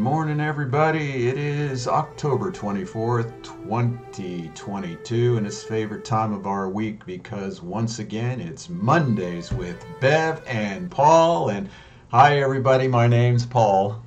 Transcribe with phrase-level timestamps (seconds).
[0.00, 1.28] morning, everybody.
[1.28, 8.40] It is October 24th, 2022, and it's favorite time of our week because once again
[8.40, 11.50] it's Mondays with Bev and Paul.
[11.50, 11.68] And
[12.08, 12.88] hi, everybody.
[12.88, 14.02] My name's Paul.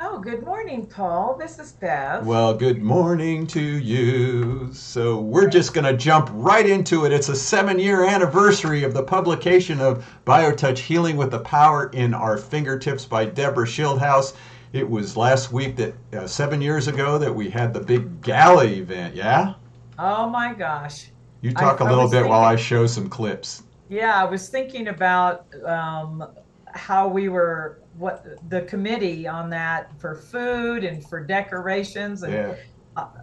[0.00, 1.36] Oh, good morning, Paul.
[1.38, 2.26] This is Bev.
[2.26, 4.70] Well, good morning to you.
[4.72, 7.12] So, we're just going to jump right into it.
[7.12, 12.14] It's a seven year anniversary of the publication of BioTouch Healing with the Power in
[12.14, 14.32] Our Fingertips by Deborah Schildhouse.
[14.74, 18.64] It was last week that, uh, seven years ago, that we had the big gala
[18.64, 19.54] event, yeah?
[20.00, 21.12] Oh my gosh.
[21.42, 23.62] You talk I- a little bit while I show some clips.
[23.88, 26.26] Yeah, I was thinking about um,
[26.66, 32.54] how we were, what the committee on that for food and for decorations and Yeah.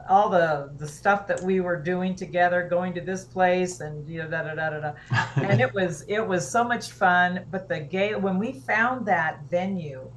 [0.08, 4.20] all the the stuff that we were doing together, going to this place and you
[4.24, 4.94] know da da da da da.
[5.36, 7.42] And it was it was so much fun.
[7.52, 10.10] But the gay when we found that venue,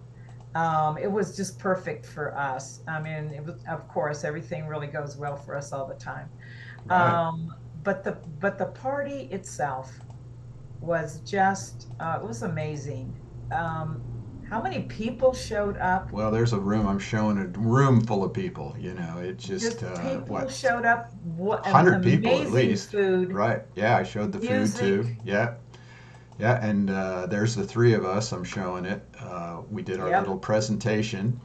[0.55, 2.80] um, it was just perfect for us.
[2.88, 6.30] I mean, it was of course everything really goes well for us all the time.
[6.86, 7.12] Right.
[7.12, 7.48] Um,
[7.83, 9.98] but the but the party itself
[10.80, 13.16] was just uh, it was amazing.
[13.50, 14.02] Um,
[14.48, 16.12] how many people showed up?
[16.12, 18.77] Well, there's a room I'm showing, a room full of people.
[18.78, 20.50] You know, it just, Just uh, people what?
[20.52, 21.11] showed up.
[21.22, 22.91] What 100 people at least.
[22.91, 23.33] Food.
[23.33, 23.62] Right.
[23.74, 25.08] Yeah, I showed the food too.
[25.24, 25.55] Yeah.
[26.38, 28.32] Yeah, and uh, there's the three of us.
[28.32, 29.02] I'm showing it.
[29.20, 30.20] Uh, we did our Yep.
[30.20, 31.40] little presentation,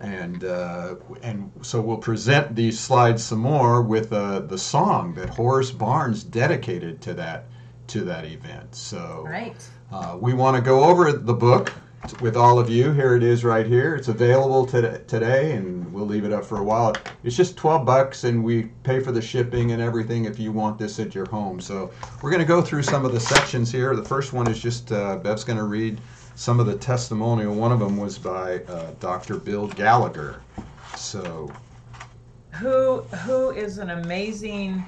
[0.00, 5.30] and uh, and so we'll present these slides some more with uh, the song that
[5.30, 7.46] Horace Barnes dedicated to that
[7.88, 8.74] to that event.
[8.74, 9.56] So Right.
[9.92, 11.72] uh, we want to go over the book
[12.20, 12.92] with all of you.
[12.92, 13.94] Here it is right here.
[13.94, 16.94] It's available to, today, and we'll leave it up for a while.
[17.24, 20.78] It's just 12 bucks, and we pay for the shipping and everything if you want
[20.78, 21.60] this at your home.
[21.60, 21.90] So
[22.22, 23.94] we're going to go through some of the sections here.
[23.94, 26.00] The first one is just uh, Bev's going to read
[26.34, 27.54] some of the testimonial.
[27.54, 29.36] One of them was by uh, Dr.
[29.36, 30.40] Bill Gallagher.
[30.96, 31.52] So,
[32.52, 34.84] Who who is an amazing?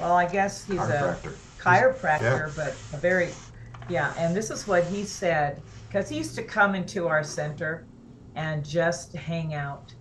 [0.00, 1.36] Well, I guess he's a chiropractor.
[1.58, 3.30] chiropractor, but a very
[3.88, 4.12] yeah.
[4.18, 5.62] And this is what he said
[5.96, 7.86] because he used to come into our center
[8.34, 9.94] and just hang out.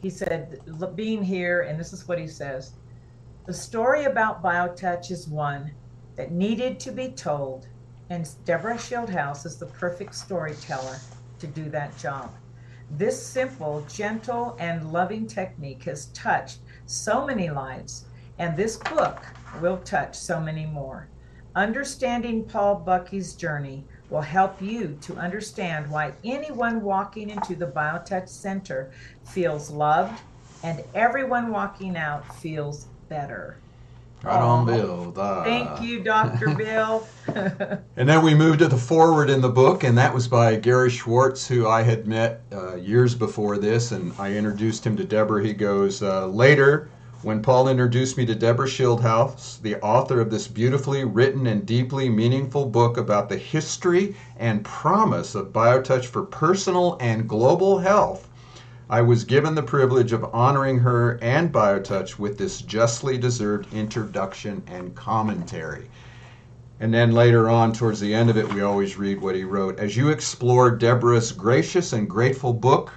[0.00, 0.58] He said,
[0.94, 2.72] being here, and this is what he says:
[3.44, 5.72] the story about BioTouch is one
[6.14, 7.68] that needed to be told,
[8.08, 10.96] and Deborah Schildhouse is the perfect storyteller
[11.38, 12.32] to do that job.
[12.92, 18.06] This simple, gentle, and loving technique has touched so many lives,
[18.38, 19.22] and this book
[19.60, 21.10] will touch so many more.
[21.54, 28.28] Understanding Paul Bucky's journey will help you to understand why anyone walking into the BioTouch
[28.28, 28.90] Center
[29.24, 30.20] feels loved
[30.62, 33.56] and everyone walking out feels better.
[34.22, 34.76] Right on, Aw.
[34.76, 35.14] Bill.
[35.16, 36.54] Uh, Thank you, Dr.
[36.56, 37.06] Bill.
[37.96, 40.90] And then we moved to the foreword in the book, and that was by Gary
[40.90, 45.42] Schwartz, who I had met uh, years before this, and I introduced him to Deborah.
[45.42, 46.90] He goes, uh, Later,
[47.26, 52.08] when Paul introduced me to Deborah Schildhouse, the author of this beautifully written and deeply
[52.08, 58.28] meaningful book about the history and promise of biotouch for personal and global health,
[58.88, 64.62] I was given the privilege of honoring her and BioTouch with this justly deserved introduction
[64.68, 65.90] and commentary.
[66.78, 69.80] And then later on, towards the end of it, we always read what he wrote.
[69.80, 72.92] As you explore Deborah's gracious and grateful book,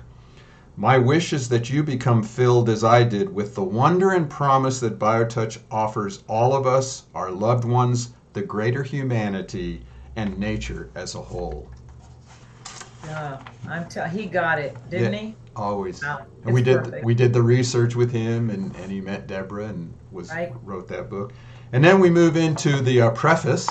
[0.80, 4.80] my wish is that you become filled as I did with the wonder and promise
[4.80, 9.82] that BioTouch offers all of us, our loved ones, the greater humanity,
[10.16, 11.68] and nature as a whole.
[13.06, 15.20] Yeah, I'm tell he got it, didn't Yeah.
[15.20, 15.36] he?
[15.58, 16.02] Always.
[16.02, 17.06] Wow, And we it's did perfect.
[17.06, 20.54] we did the research with him, and, and he met Deborah and was Right.
[20.64, 21.34] wrote that book.
[21.74, 23.68] And then we move into the uh, preface,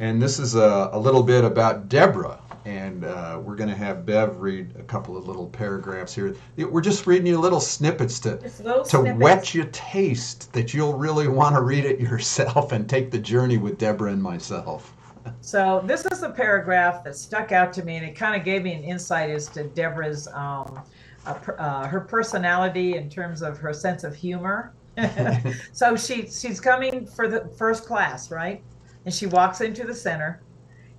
[0.00, 2.40] and this is a, a little bit about Deborah.
[2.64, 6.36] And uh, we're going to have Bev read a couple of little paragraphs here.
[6.56, 9.18] We're just reading you little snippets to little to snippets.
[9.18, 13.58] whet your taste that you'll really want to read it yourself and take the journey
[13.58, 14.94] with Deborah and myself.
[15.40, 18.62] So this is a paragraph that stuck out to me, and it kind of gave
[18.62, 20.82] me an insight as to Deborah's um,
[21.26, 24.72] uh, uh, her personality in terms of her sense of humor.
[25.72, 28.62] so she she's coming for the first class, right?
[29.04, 30.42] And she walks into the center,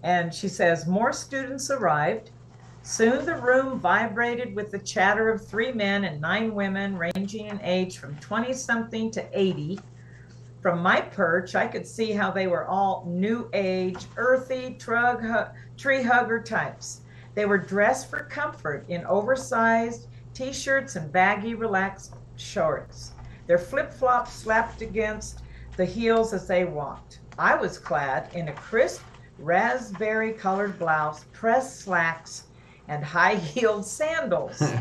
[0.03, 2.29] and she says, "More students arrived."
[2.83, 7.59] Soon the room vibrated with the chatter of three men and nine women, ranging in
[7.63, 9.79] age from 20 something to 80.
[10.61, 16.03] From my perch, I could see how they were all new age, earthy, trug, tree
[16.03, 17.01] hugger types.
[17.35, 23.11] They were dressed for comfort in oversized t shirts and baggy, relaxed shorts.
[23.47, 25.41] Their flip flops slapped against
[25.77, 27.19] the heels as they walked.
[27.37, 29.03] I was clad in a crisp,
[29.39, 32.43] raspberry colored blouse, pressed slacks,
[32.87, 34.61] and high heeled sandals.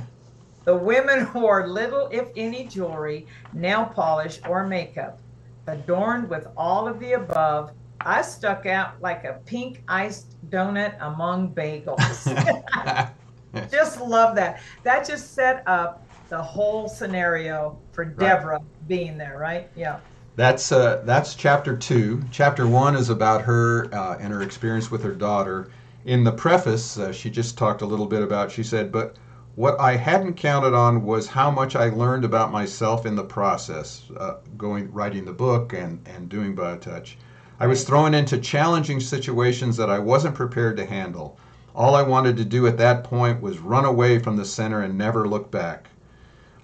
[0.65, 5.19] The women wore little, if any, jewelry, nail polish, or makeup.
[5.67, 11.55] Adorned with all of the above, I stuck out like a pink iced donut among
[11.55, 12.07] bagels.
[13.71, 14.61] just love that.
[14.83, 18.89] That just set up the whole scenario for Deborah right.
[18.89, 19.69] being there, right?
[19.77, 19.99] Yeah.
[20.35, 22.23] That's uh, that's chapter two.
[22.31, 25.69] Chapter one is about her uh, and her experience with her daughter.
[26.07, 28.51] In the preface, uh, she just talked a little bit about.
[28.51, 29.17] She said, "But
[29.57, 34.05] what I hadn't counted on was how much I learned about myself in the process,
[34.17, 37.17] uh, going writing the book and and doing BioTouch.
[37.61, 41.37] I was thrown into challenging situations that I wasn't prepared to handle.
[41.75, 44.97] All I wanted to do at that point was run away from the center and
[44.97, 45.91] never look back.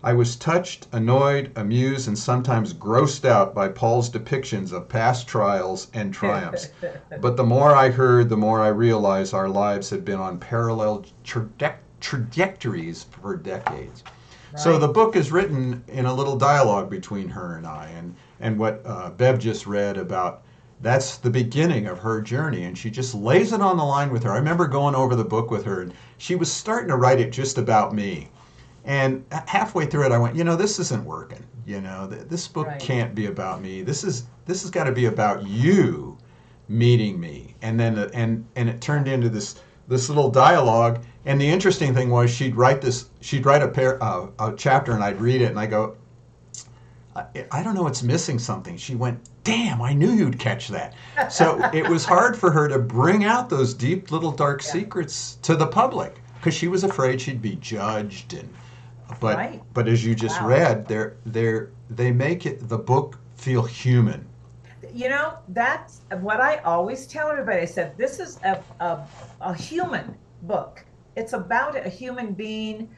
[0.03, 5.89] I was touched, annoyed, amused, and sometimes grossed out by Paul's depictions of past trials
[5.93, 6.69] and triumphs.
[7.21, 11.05] but the more I heard, the more I realized our lives had been on parallel
[11.25, 14.05] traje- trajectories for decades.
[14.53, 14.61] Right.
[14.61, 18.57] So the book is written in a little dialogue between her and I, and, and
[18.57, 20.43] what uh, Bev just read about
[20.81, 24.23] that's the beginning of her journey and she just lays it on the line with
[24.23, 27.19] her i remember going over the book with her and she was starting to write
[27.19, 28.29] it just about me
[28.89, 32.67] and halfway through it i went you know this isn't working you know this book
[32.67, 32.81] right.
[32.81, 36.17] can't be about me this is this has got to be about you
[36.69, 41.47] meeting me and then and and it turned into this this little dialogue and the
[41.47, 45.21] interesting thing was she'd write this she'd write a pair uh, a chapter and i'd
[45.21, 45.95] read it and i go
[47.15, 50.93] I, I don't know it's missing something she went damn, I knew you'd catch that.
[51.31, 54.73] So it was hard for her to bring out those deep little dark yeah.
[54.73, 58.53] secrets to the public because she was afraid she'd be judged and
[59.21, 59.63] but right.
[59.75, 60.49] but as you just wow.
[60.49, 64.27] read they're they're they make it the book feel human.
[64.93, 67.61] You know that's what i always tell everybody.
[67.61, 69.01] I said this is a, a,
[69.41, 70.85] a human book.
[71.17, 72.89] It's about a human being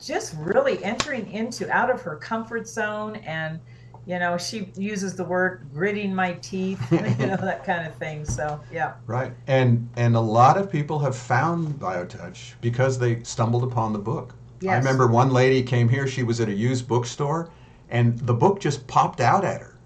[0.00, 3.60] just really entering into out of her comfort zone and
[4.06, 8.24] you know she uses the word gritting my teeth you know that kind of thing.
[8.24, 8.94] So yeah.
[9.06, 9.32] Right.
[9.46, 14.34] And and a lot of people have found biotouch because they stumbled upon the book
[14.60, 14.72] yes.
[14.72, 17.50] i remember one lady came here she was at a used bookstore
[17.90, 19.78] and the book just popped out at her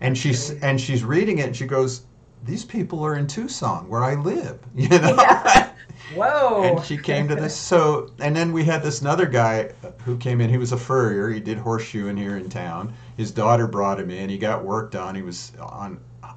[0.00, 2.02] and she's and she's reading it and she goes
[2.44, 5.72] these people are in tucson where i live you know yeah.
[6.14, 6.62] Whoa.
[6.62, 7.54] And she came to this.
[7.54, 9.72] So, and then we had this another guy
[10.04, 10.48] who came in.
[10.48, 11.28] He was a furrier.
[11.28, 12.94] He did horseshoeing here in town.
[13.16, 14.30] His daughter brought him in.
[14.30, 15.14] He got work done.
[15.14, 16.32] He was on uh,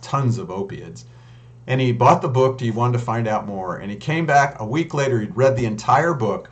[0.00, 1.04] tons of opiates.
[1.66, 2.60] And he bought the book.
[2.60, 3.76] He wanted to find out more.
[3.76, 5.20] And he came back a week later.
[5.20, 6.50] He'd read the entire book.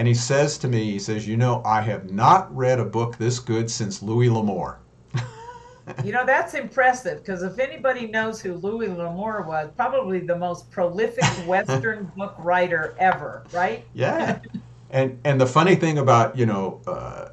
[0.00, 3.18] And he says to me, he says, You know, I have not read a book
[3.18, 4.78] this good since Louis L'Amour
[6.04, 10.70] you know, that's impressive because if anybody knows who Louis L'Amour was, probably the most
[10.70, 13.84] prolific Western book writer ever, right?
[13.92, 14.38] Yeah.
[14.88, 17.28] and and the funny thing about, you know, uh,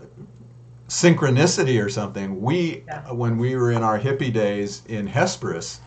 [0.89, 3.13] synchronicity or something, we, yeah.
[3.13, 5.79] when we were in our hippie days in Hesperus,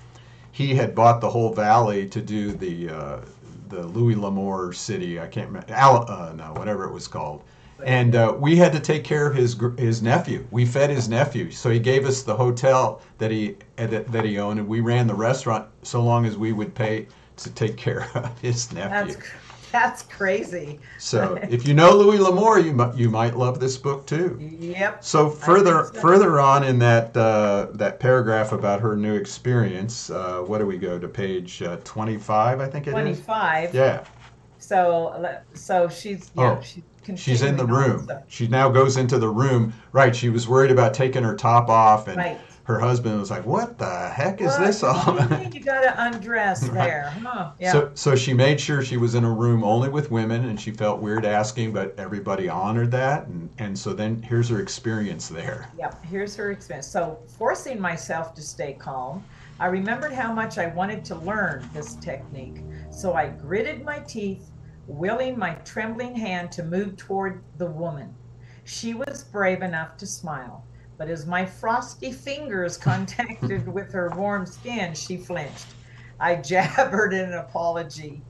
[0.50, 3.20] he had bought the whole valley to do the, uh,
[3.70, 5.18] the Louis L'Amour city.
[5.18, 7.42] I can't remember, Al, uh, no, whatever it was called
[7.84, 10.46] and uh, we had to take care of his his nephew.
[10.50, 14.58] We fed his nephew, so he gave us the hotel that he that he owned,
[14.58, 17.06] and we ran the restaurant so long as we would pay
[17.38, 19.14] to take care of his nephew.
[19.14, 19.30] That's,
[19.72, 20.80] that's crazy.
[20.98, 24.38] so if you know Louis L'Amour, you might you might love this book too.
[24.40, 25.04] Yep.
[25.04, 26.00] So further so.
[26.00, 30.78] further on in that uh, that paragraph about her new experience, uh, what do we
[30.78, 32.60] go to page uh, twenty five?
[32.60, 33.10] I think it 25.
[33.10, 33.24] is.
[33.24, 33.74] Twenty five.
[33.74, 34.04] Yeah.
[34.58, 36.62] So so she's yeah oh.
[36.62, 36.82] she's
[37.16, 38.08] She's in the room.
[38.28, 39.72] She now goes into the room.
[39.92, 40.14] Right.
[40.14, 42.38] She was worried about taking her top off, and right.
[42.70, 44.60] Her husband was like, "What the heck is what?
[44.60, 45.18] this all?"
[45.52, 46.74] you got to undress right.
[46.74, 47.52] there, huh?
[47.58, 47.72] Yeah.
[47.72, 50.70] So, so she made sure she was in a room only with women, and she
[50.70, 55.70] felt weird asking, but everybody honored that, and and so then here's her experience there.
[55.78, 56.04] Yep.
[56.04, 56.86] Here's her experience.
[56.86, 59.24] So, forcing myself to stay calm.
[59.58, 64.50] I remembered how much I wanted to learn this technique, so I gritted my teeth
[64.90, 68.14] willing my trembling hand to move toward the woman.
[68.64, 70.64] She was brave enough to smile,
[71.00, 75.68] but as my frosty fingers contacted with her warm skin, she flinched.
[76.20, 78.20] I jabbered an apology.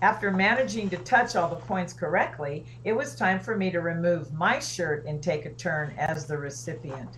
[0.00, 4.32] After managing to touch all the points correctly, it was time for me to remove
[4.32, 7.10] my shirt and take a turn as the recipient.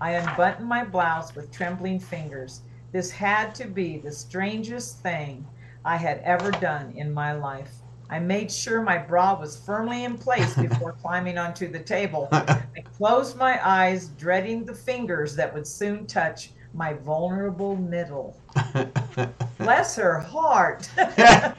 [0.00, 2.60] I unbuttoned my blouse with trembling fingers.
[2.92, 5.44] This had to be the strangest thing
[5.84, 7.72] I had ever done in my life.
[8.08, 12.28] I made sure my bra was firmly in place before climbing onto the table.
[12.32, 12.62] I
[12.96, 18.36] closed my eyes, dreading the fingers that would soon touch my vulnerable middle.
[19.58, 20.88] Bless her heart.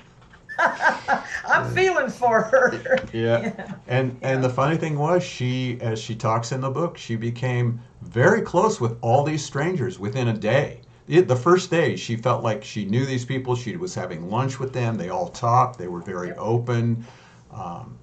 [0.59, 2.99] I'm feeling for her.
[3.13, 3.75] Yeah.
[3.87, 7.79] And and the funny thing was she as she talks in the book, she became
[8.01, 10.81] very close with all these strangers within a day.
[11.07, 13.55] The the first day she felt like she knew these people.
[13.55, 14.95] She was having lunch with them.
[14.95, 15.79] They all talked.
[15.79, 17.05] They were very open.
[17.51, 17.97] Um,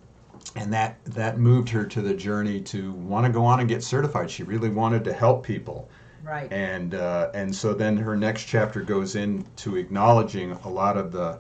[0.57, 3.83] and that that moved her to the journey to want to go on and get
[3.83, 4.31] certified.
[4.31, 5.89] She really wanted to help people.
[6.23, 6.51] Right.
[6.51, 11.39] And uh, and so then her next chapter goes into acknowledging a lot of the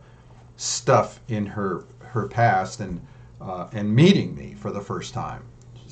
[0.56, 3.00] stuff in her her past and
[3.40, 5.42] uh, and meeting me for the first time.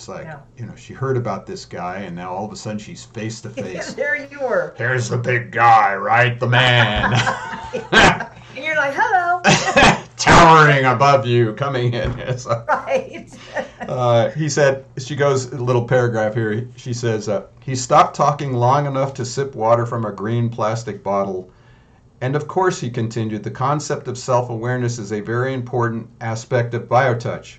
[0.03, 0.41] It's like Yeah.
[0.59, 3.41] you know she heard about this guy and now all of a sudden she's face
[3.43, 3.95] to face.
[3.95, 4.75] there you were.
[4.77, 6.41] Here's the big guy, right?
[6.41, 7.13] The man.
[8.55, 9.41] And you're like, hello.
[10.19, 12.19] Towering above you, coming in.
[12.19, 13.27] It's like- right.
[13.89, 16.69] uh, he said, she goes, a little paragraph here.
[16.77, 21.03] She says, uh, he stopped talking long enough to sip water from a green plastic
[21.03, 21.49] bottle.
[22.21, 26.75] And of course, he continued, the concept of self awareness is a very important aspect
[26.75, 27.57] of biotouch.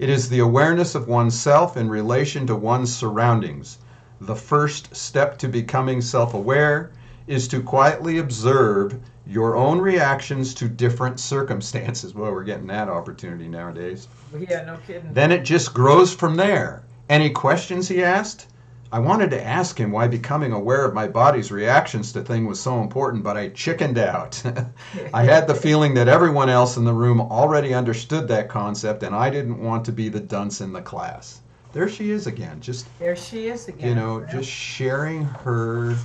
[0.00, 3.76] It is the awareness of oneself in relation to one's surroundings.
[4.18, 6.90] The first step to becoming self aware
[7.26, 12.14] is to quietly observe your own reactions to different circumstances.
[12.14, 14.08] Well, we're getting that opportunity nowadays.
[14.32, 15.12] yeah, no kidding.
[15.12, 16.82] Then it just grows from there.
[17.10, 18.46] Any questions he asked?
[18.92, 22.58] I wanted to ask him why becoming aware of my body's reactions to things was
[22.58, 24.42] so important, but I chickened out.
[25.14, 29.14] I had the feeling that everyone else in the room already understood that concept, and
[29.14, 31.40] I didn't want to be the dunce in the class.
[31.72, 33.88] There she is again, just, there she is again.
[33.90, 35.96] you know, just sharing her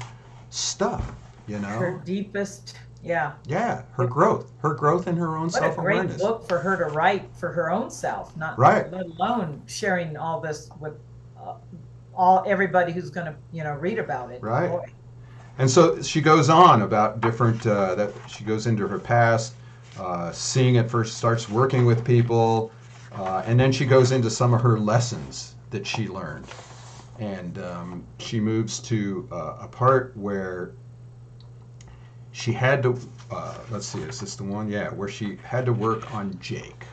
[0.52, 1.12] stuff,
[1.48, 1.68] you know?
[1.68, 2.78] her deepest.
[3.04, 3.34] Yeah.
[3.48, 6.22] Yeah, her growth, her growth in her own What a self great awareness.
[6.22, 8.92] book for her to write for her own self, not Right.
[8.92, 10.94] let alone sharing all this with
[11.40, 11.56] uh,
[12.16, 14.42] all everybody who's going to you know read about it.
[14.42, 14.70] Right.
[14.70, 14.86] Boy.
[15.58, 19.54] And so she goes on about different, uh, that she goes into her past,
[19.98, 22.72] uh, seeing it first, starts working with people,
[23.14, 26.46] uh, and then she goes into some of her lessons that she learned.
[27.20, 30.74] And um, she moves to uh, a part where
[32.34, 33.00] she had to,
[33.32, 34.70] uh, let's see, is this the one?
[34.70, 36.84] Yeah, where she had to work on Jake.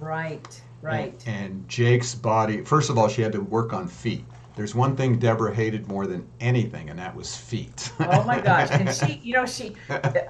[0.00, 0.60] Right.
[0.84, 1.22] Right.
[1.26, 4.24] And, Jake's body, first of all, she had to work on feet.
[4.56, 7.90] There's one thing Deborah hated more than anything, and that was feet.
[8.00, 8.68] oh my gosh!
[8.70, 9.74] And she, you know, she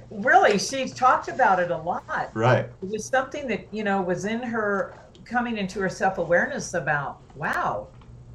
[0.09, 2.31] really she talked about it a lot.
[2.33, 2.65] right.
[2.81, 7.21] It was something that you know was in her coming into her self awareness about.
[7.35, 7.89] Wow,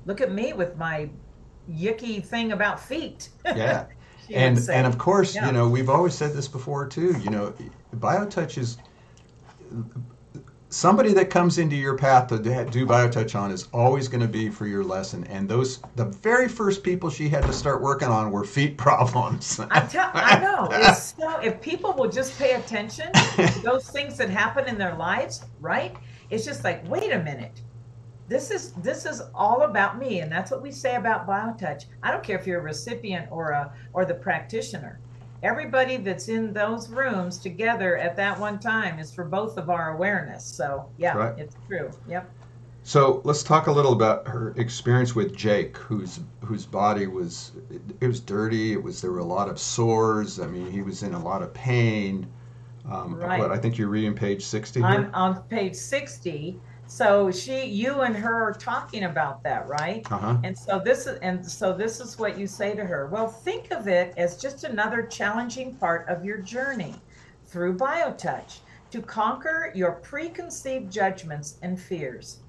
[0.07, 1.09] look at me with my
[1.69, 3.31] yicky thing about feet.
[3.45, 3.87] Yeah.
[4.33, 5.47] And and of course, Yeah.
[5.47, 7.19] you know, we've always said this before too.
[7.19, 7.53] You know,
[7.97, 8.79] BioTouch is
[10.71, 14.49] somebody that comes into your path to do BioTouch on is always going to be
[14.49, 15.25] for your lesson.
[15.25, 19.61] And those the very first people she had to start working on were feet problems.
[19.71, 20.69] I tell, I know.
[20.71, 24.95] It's so if people will just pay attention to those things that happen in their
[24.95, 25.95] lives, right?
[26.31, 27.61] It's just like, wait a minute.
[28.29, 31.87] This is this is all about me, and that's what we say about BioTouch.
[32.05, 35.01] I don't care if you're a recipient or a or the practitioner.
[35.43, 39.95] Everybody that's in those rooms together at that one time is for both of our
[39.95, 40.45] awareness.
[40.45, 41.39] So yeah, Right.
[41.39, 41.91] it's true.
[42.09, 42.29] Yep.
[42.83, 47.81] So let's talk a little about her experience with Jake, whose whose body was it,
[48.01, 48.73] it was dirty.
[48.73, 50.41] It was there were a lot of sores.
[50.41, 52.27] I mean, he was in a lot of pain.
[52.91, 53.39] Um, Right.
[53.39, 54.89] What I think you're reading page sixty here.
[54.89, 56.59] I'm on page sixty.
[56.91, 60.05] So she, you, and her are talking about that, right?
[60.11, 60.37] Uh huh.
[60.43, 63.07] And so this is and so this is what you say to her.
[63.07, 66.97] Well, think of it as just another challenging part of your journey
[67.45, 68.59] through BioTouch
[68.91, 72.41] to conquer your preconceived judgments and fears.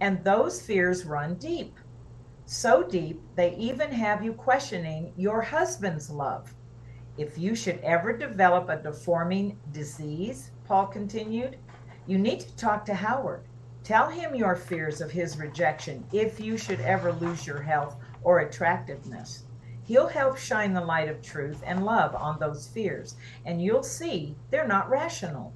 [0.00, 1.74] And those fears run deep.
[2.44, 6.54] So deep they even have you questioning your husband's love.
[7.16, 11.56] If you should ever develop a deforming disease, Paul continued,
[12.06, 13.42] you need to talk to Howard.
[13.86, 18.40] Tell him your fears of his rejection if you should ever lose your health or
[18.40, 19.44] attractiveness.
[19.84, 23.14] He'll help shine the light of truth and love on those fears,
[23.44, 25.52] and you'll see they're not rational.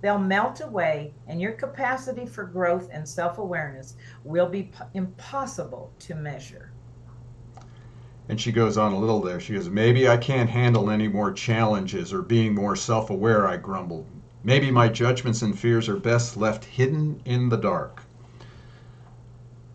[0.00, 6.14] They'll melt away, and your capacity for growth and self awareness will be impossible to
[6.14, 6.72] measure.
[8.30, 9.40] And she goes on a little there.
[9.40, 13.58] She goes, Maybe I can't handle any more challenges or being more self aware, I
[13.58, 14.06] grumbled.
[14.48, 18.02] Maybe my judgments and fears are best left hidden in the dark.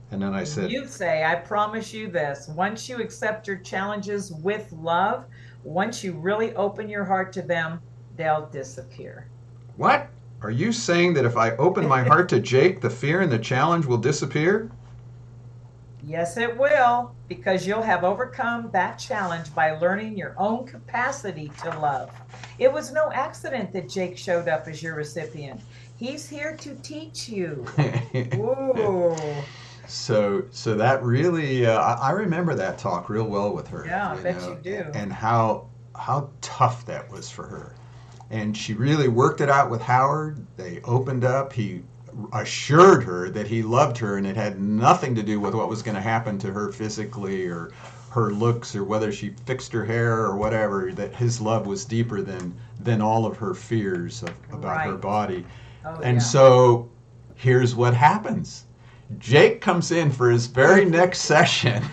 [0.09, 4.31] And then I said, You say, I promise you this once you accept your challenges
[4.31, 5.25] with love,
[5.63, 7.81] once you really open your heart to them,
[8.15, 9.27] they'll disappear.
[9.77, 10.07] What?
[10.41, 13.37] Are you saying that if I open my heart to Jake, the fear and the
[13.37, 14.71] challenge will disappear?
[16.05, 21.69] Yes, it will, because you'll have overcome that challenge by learning your own capacity to
[21.79, 22.11] love.
[22.59, 25.61] It was no accident that Jake showed up as your recipient.
[25.95, 27.65] He's here to teach you.
[28.35, 29.15] Ooh.
[29.87, 33.85] So, so that really, uh, I, I remember that talk real well with her.
[33.85, 34.91] Yeah, I bet you do.
[34.93, 37.75] And how how tough that was for her,
[38.29, 40.45] and she really worked it out with Howard.
[40.57, 41.53] They opened up.
[41.53, 41.83] He
[42.33, 45.81] assured her that he loved her, and it had nothing to do with what was
[45.83, 47.71] going to happen to her physically or
[48.09, 50.91] her looks or whether she fixed her hair or whatever.
[50.91, 55.45] That his love was deeper than than all of her fears of, about her body.
[55.85, 56.19] Oh, And yeah.
[56.19, 56.89] so
[57.35, 58.65] here's what happens
[59.19, 61.83] Jake comes in for his very next session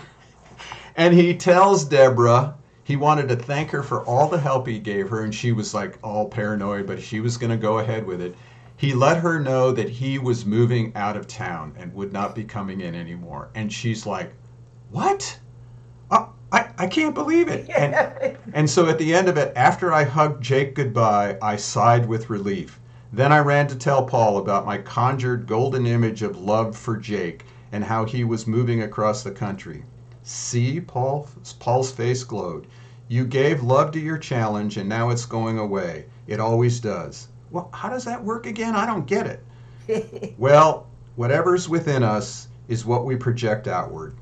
[0.95, 5.09] and he tells Deborah he wanted to thank her for all the help he gave
[5.09, 8.21] her, and she was like all paranoid, but she was going to go ahead with
[8.21, 8.35] it.
[8.81, 12.43] He let her know that he was moving out of town and would not be
[12.43, 13.51] coming in anymore.
[13.53, 14.33] And she's like,
[14.89, 15.37] What?
[16.09, 17.69] Oh, I, I can't believe it.
[17.77, 22.07] And, and so at the end of it, after I hugged Jake goodbye, I sighed
[22.07, 22.79] with relief.
[23.13, 27.45] Then I ran to tell Paul about my conjured golden image of love for Jake
[27.71, 29.83] and how he was moving across the country.
[30.23, 32.65] See, Paul, Paul's face glowed.
[33.07, 36.05] You gave love to your challenge and now it's going away.
[36.25, 37.27] It always does.
[37.51, 38.75] Well, how does that work again?
[38.75, 39.43] I don't get it.
[40.37, 44.15] Well, whatever's within us is what we project outward.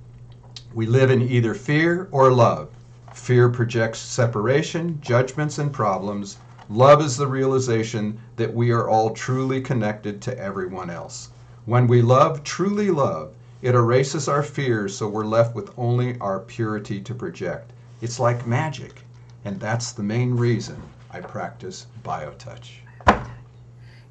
[0.74, 2.70] We live in either fear or love.
[3.14, 6.38] Fear projects separation, judgments, and problems.
[6.70, 11.30] Love is the realization that we are all truly connected to everyone else.
[11.66, 16.40] When we love, truly love, it erases our fears so we're left with only our
[16.40, 17.72] purity to project.
[18.02, 19.04] It's like magic,
[19.46, 20.82] and that's the main reason
[21.12, 22.89] I practice BioTouch.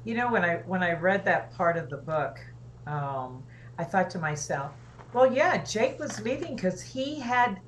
[0.05, 2.39] You know, when I when I read that part of the book,
[2.87, 3.43] um,
[3.77, 4.71] I thought to myself,
[5.13, 7.59] well, yeah, Jake was leaving because he had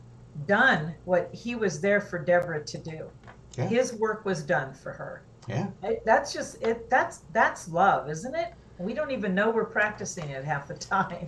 [0.47, 3.09] done what he was there for Deborah to do.
[3.57, 3.67] Yeah.
[3.67, 5.23] His work was done for her.
[5.47, 5.67] Yeah.
[5.83, 6.89] It, that's just it.
[6.89, 8.53] That's that's love, isn't it?
[8.77, 11.27] We don't even know we're practicing it half the time.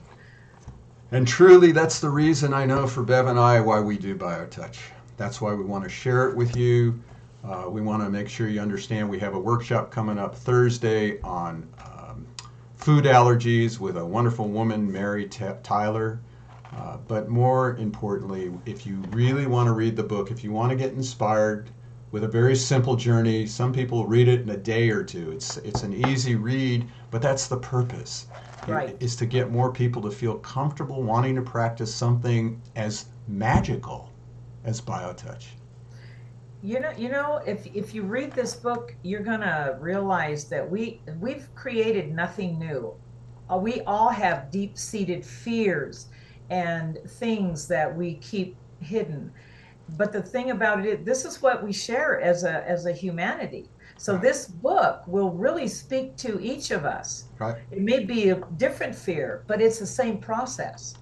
[1.11, 4.77] And truly, that's the reason I know for Bev and I why we do BioTouch.
[5.15, 6.99] That's why we want to share it with you.
[7.43, 11.19] Uh, we want to make sure you understand we have a workshop coming up Thursday
[11.21, 12.25] on um,
[12.75, 16.21] food allergies with a wonderful woman, Mary T- Tyler.
[16.75, 20.71] Uh, but more importantly, if you really want to read the book, if you want
[20.71, 21.69] to get inspired
[22.11, 25.31] with a very simple journey, some people read it in a day or two.
[25.31, 28.27] It's it's an easy read, but that's the purpose.
[28.67, 28.95] Right.
[29.01, 34.09] Is to get more people to feel comfortable wanting to practice something as magical
[34.63, 35.45] as BioTouch.
[36.63, 41.01] You know, you know, if if you read this book, you're gonna realize that we
[41.19, 42.93] we've created nothing new.
[43.51, 46.07] Uh, we all have deep-seated fears
[46.49, 49.29] and things that we keep hidden.
[49.97, 53.69] But the thing about it, this is what we share as a as a humanity.
[53.97, 54.21] So Right.
[54.21, 57.25] this book will really speak to each of us.
[57.39, 57.57] Right.
[57.71, 60.95] It may be a different fear, but it's the same process.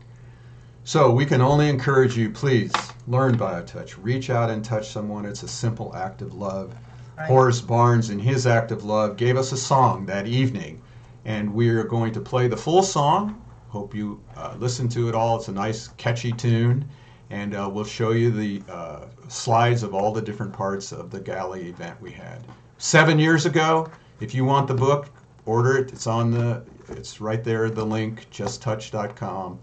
[0.84, 2.72] So we can only encourage you, please
[3.08, 3.96] learn BioTouch.
[4.02, 5.26] Reach out and touch someone.
[5.26, 6.74] It's a simple act of love.
[7.18, 7.28] Right?
[7.28, 10.82] Horace Barnes, in his act of love, gave us a song that evening,
[11.24, 13.40] and we are going to play the full song.
[13.70, 15.38] Hope you uh, listen to it all.
[15.38, 16.90] It's a nice, catchy tune,
[17.30, 21.20] and uh, we'll show you the uh, slides of all the different parts of the
[21.20, 22.44] galley event we had
[22.80, 23.88] seven years ago.
[24.20, 25.12] If you want the book,
[25.46, 25.94] order it.
[25.94, 26.64] It's on the.
[26.90, 27.70] It's right there.
[27.70, 29.60] The link, justtouch.com.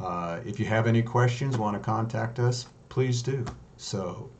[0.00, 3.44] Uh, if you have any questions, want to contact us, please do.
[3.76, 4.30] So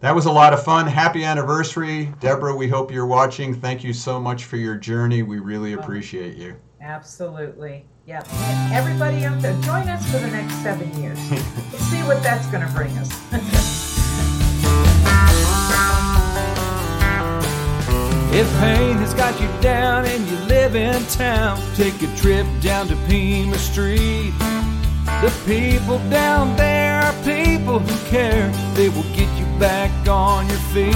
[0.00, 0.86] that was a lot of fun.
[0.86, 2.12] Happy anniversary.
[2.20, 3.54] Deborah, we hope you're watching.
[3.54, 5.22] Thank you so much for your journey.
[5.22, 6.56] We really appreciate you.
[6.80, 7.84] Absolutely.
[8.06, 8.22] Yeah.
[8.30, 11.18] And everybody out there, join us for the next seven years.
[11.30, 13.10] Let's see what that's going to bring us.
[18.32, 22.86] If pain has got you down and you live in town, take a trip down
[22.88, 24.32] to Pima Street.
[25.20, 28.48] The people down there are people who care.
[28.72, 30.94] They will get you back on your feet.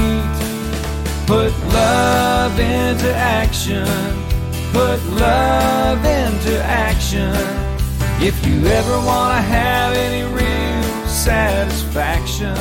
[1.27, 3.87] Put love into action.
[4.73, 7.35] Put love into action.
[8.23, 12.57] If you ever want to have any real satisfaction.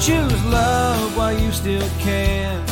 [0.00, 2.66] Choose love while you still can.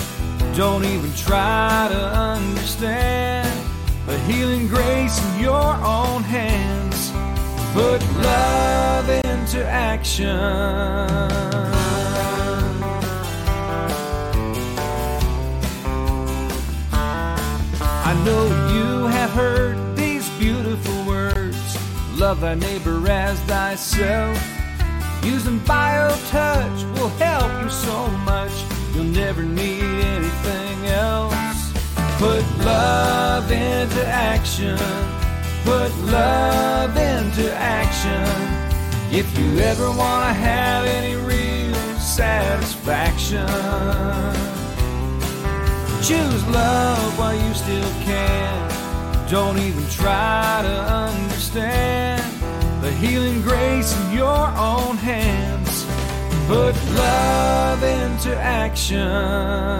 [0.57, 3.42] Don't even try to understand.
[4.13, 7.11] A healing grace in your own hands.
[7.73, 10.29] Put love into action.
[18.05, 18.45] I know
[18.75, 21.79] you have heard these beautiful words.
[22.19, 24.37] love thy neighbor as thyself.
[25.25, 28.53] Using BioTouch will help you so much.
[28.95, 31.52] You'll never need anything else.
[32.23, 34.79] Put love into action.
[35.65, 38.23] Put love into action.
[39.11, 43.49] If you ever want to have any real satisfaction,
[46.01, 49.29] choose love while you still can.
[49.29, 52.23] Don't even try to understand
[52.85, 55.85] the healing grace in your own hands.
[56.47, 59.73] Put love into action.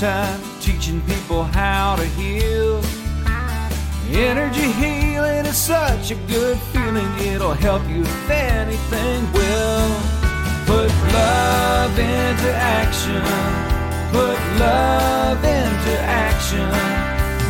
[0.00, 2.82] Lifetime teaching people how to heal.
[4.10, 9.88] Energy healing is such a good feeling, it'll help you if anything will.
[10.66, 13.22] Put love into action.
[14.12, 16.68] Put love into action.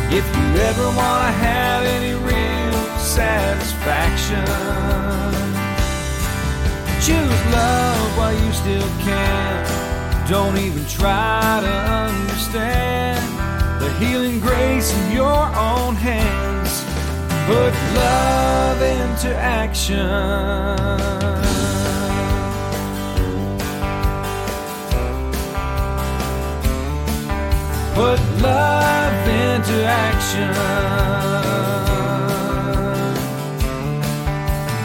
[0.09, 4.45] If you ever want to have any real satisfaction.
[7.01, 9.76] Choose love while you still can.
[10.29, 13.23] Don't even try to understand
[13.79, 16.83] the healing grace in your own hands.
[17.47, 20.05] Put love into action.
[27.95, 30.53] Put love into action.